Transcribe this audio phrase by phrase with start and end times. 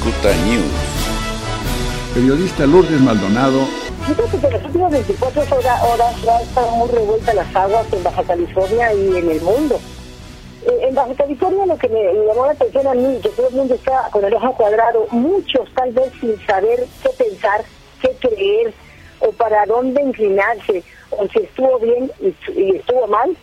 [0.00, 2.14] Cicuta News.
[2.14, 3.66] Periodista Lourdes Maldonado.
[4.06, 8.02] Fíjate que en las últimas 24 horas, horas ya están muy revueltas las aguas en
[8.02, 9.78] Baja California y en el mundo.
[10.64, 13.54] Eh, en Baja California lo que me llamó la atención a mí, que todo el
[13.54, 17.62] mundo está con el ojo cuadrado, muchos tal vez sin saber qué pensar,
[18.00, 18.72] qué creer,
[19.18, 23.36] o para dónde inclinarse, o si estuvo bien y, y estuvo mal,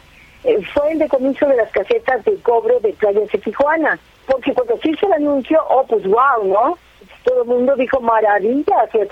[0.48, 4.00] eh, fue el decomiso de las casetas de cobre de playas de Tijuana.
[4.26, 6.78] Porque cuando se hizo el anuncio, oh, pues wow, ¿no?
[7.24, 9.06] Todo el mundo dijo maravilla, sobre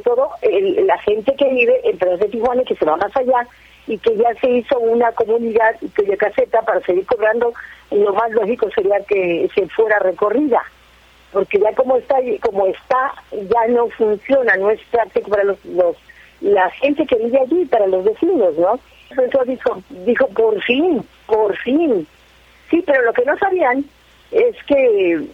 [0.00, 3.14] todo, el- la gente que vive en playas de Tijuana y que se va más
[3.16, 3.46] allá
[3.86, 7.52] y que ya se hizo una comunidad de caseta para seguir cobrando,
[7.90, 10.62] lo más lógico sería que se fuera recorrida
[11.32, 15.96] porque ya como está como está ya no funciona no es práctico para los, los
[16.42, 18.78] la gente que vive allí para los vecinos no
[19.18, 22.06] entonces dijo dijo por fin por fin
[22.70, 23.84] sí pero lo que no sabían
[24.30, 25.32] es que el,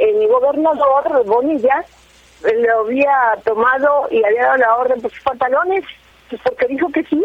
[0.00, 1.84] el gobernador Bonilla
[2.42, 5.84] lo había tomado y había dado la orden por sus pantalones
[6.28, 7.24] pues porque dijo que sí.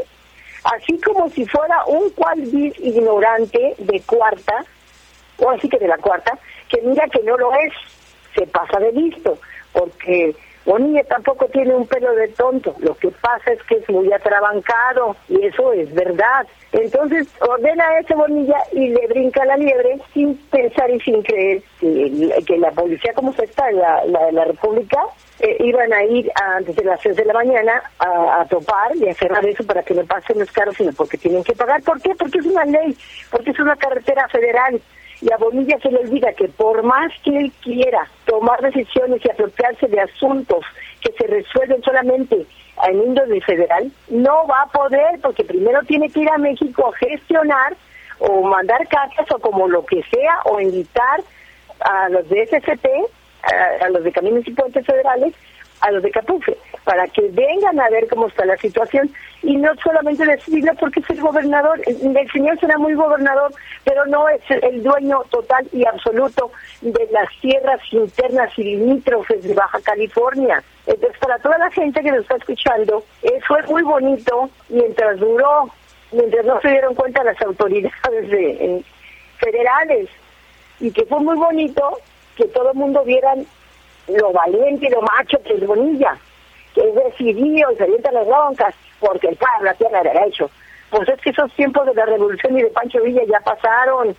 [0.64, 4.64] Así como si fuera un cual vil ignorante de cuarta
[5.38, 6.38] o así que de la cuarta,
[6.70, 7.74] que mira que no lo es,
[8.36, 9.40] se pasa de listo,
[9.74, 14.12] porque Bonilla tampoco tiene un pelo de tonto, lo que pasa es que es muy
[14.14, 16.46] atrabancado, y eso es verdad.
[16.72, 21.62] Entonces ordena a ese Bonilla y le brinca la liebre sin pensar y sin creer
[21.80, 25.00] que, la policía como se está la, la, la República
[25.40, 29.10] eh, iban a ir antes de las 6 de la mañana a, a topar y
[29.10, 31.82] a cerrar eso para que no pasen los carros, sino porque tienen que pagar.
[31.82, 32.14] ¿Por qué?
[32.14, 32.96] Porque es una ley,
[33.32, 34.80] porque es una carretera federal.
[35.22, 39.30] Y a Bonilla se le olvida que por más que él quiera tomar decisiones y
[39.30, 40.66] apropiarse de asuntos
[41.00, 42.46] que se resuelven solamente
[42.88, 46.98] en índole federal, no va a poder porque primero tiene que ir a México a
[46.98, 47.76] gestionar
[48.20, 51.22] o mandar cartas o como lo que sea o invitar
[51.82, 52.86] a los de SCT,
[53.44, 55.34] a, a los de Caminos y Puentes Federales,
[55.82, 59.12] a los de Capufe, para que vengan a ver cómo está la situación
[59.44, 63.52] y no solamente decidirlo porque es el gobernador, el, señor será muy gobernador,
[63.84, 66.52] pero no es el dueño total y absoluto
[66.82, 70.64] de las tierras internas y limítrofes de Baja California.
[70.86, 75.70] Entonces, para toda la gente que nos está escuchando, eh, fue muy bonito mientras duró,
[76.12, 78.86] mientras no se dieron cuenta las autoridades de, en-
[79.38, 80.10] federales,
[80.80, 81.98] y que fue muy bonito
[82.36, 83.46] que todo el mundo vieran
[84.08, 86.18] lo valiente lo macho que es Bonilla,
[86.74, 90.50] que es decidido y se avienta las broncas, porque el pueblo tiene derecho.
[90.90, 94.16] Pues es que esos tiempos de la revolución y de Pancho Villa ya pasaron.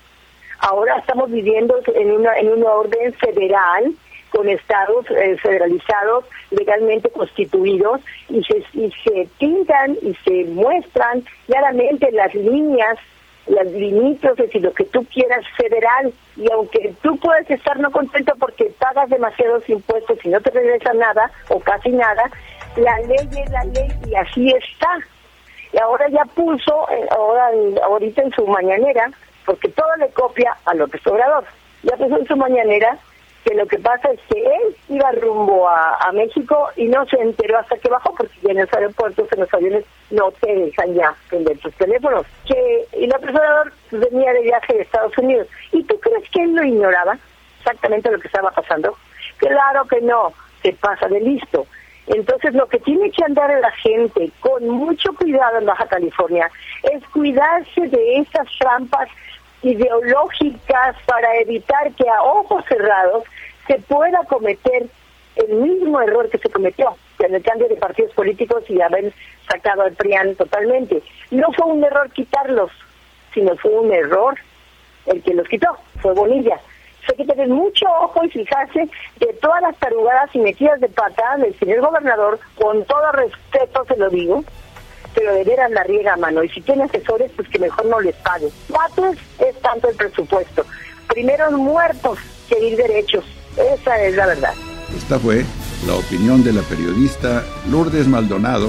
[0.60, 3.92] Ahora estamos viviendo en una, en una orden federal
[4.30, 8.00] con estados eh, federalizados legalmente constituidos
[8.30, 12.98] y se, y se pintan y se muestran claramente las líneas
[13.46, 18.32] las limítrofes y lo que tú quieras federal y aunque tú puedes estar no contento
[18.38, 22.30] porque pagas demasiados impuestos y no te regresa nada o casi nada,
[22.76, 24.98] la ley es la ley y así está.
[25.72, 27.50] Y ahora ya puso, eh, ahora
[27.84, 29.10] ahorita en su mañanera,
[29.44, 31.44] porque todo le copia a López Obrador,
[31.82, 32.98] ya puso en su mañanera
[33.44, 37.58] que lo que pasa es que él iba rumbo a, México y no se enteró
[37.58, 41.58] hasta que bajó, porque en los aeropuertos, en los aviones, no te dejan ya vender
[41.58, 42.26] tus teléfonos.
[42.46, 45.48] Que, y López Obrador venía de viaje de Estados Unidos.
[45.72, 47.16] ¿Y tú crees que él lo ignoraba?
[47.58, 48.96] Exactamente lo que estaba pasando.
[49.38, 51.66] Claro que no, se pasa de listo.
[52.06, 56.50] Entonces lo que tiene que andar la gente con mucho cuidado en Baja California
[56.82, 59.08] es cuidarse de esas trampas
[59.62, 63.24] ideológicas para evitar que a ojos cerrados
[63.66, 64.86] se pueda cometer
[65.36, 69.12] el mismo error que se cometió en el cambio de partidos políticos y haber
[69.48, 71.02] sacado al PRIAN totalmente.
[71.30, 72.70] No fue un error quitarlos,
[73.32, 74.36] sino fue un error
[75.06, 76.60] el que los quitó, fue Bonilla.
[77.08, 81.36] Hay que tener mucho ojo y fijarse de todas las tarugadas y metidas de pata
[81.38, 84.44] del señor gobernador, con todo respeto se lo digo,
[85.22, 86.42] pero de la riega a mano.
[86.42, 88.48] Y si tiene asesores, pues que mejor no les pague.
[88.68, 90.66] ¿Cuántos es tanto el presupuesto?
[91.08, 92.18] Primero muertos
[92.48, 93.24] que ir derechos.
[93.56, 94.54] Esa es la verdad.
[94.96, 95.44] Esta fue
[95.86, 98.68] la opinión de la periodista Lourdes Maldonado.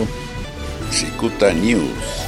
[0.92, 2.23] Cicuta News.